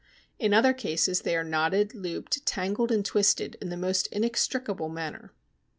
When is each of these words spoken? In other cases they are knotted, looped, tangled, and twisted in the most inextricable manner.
In 0.39 0.51
other 0.51 0.73
cases 0.73 1.21
they 1.21 1.35
are 1.35 1.43
knotted, 1.43 1.93
looped, 1.93 2.43
tangled, 2.47 2.91
and 2.91 3.05
twisted 3.05 3.55
in 3.61 3.69
the 3.69 3.77
most 3.77 4.07
inextricable 4.07 4.89
manner. 4.89 5.31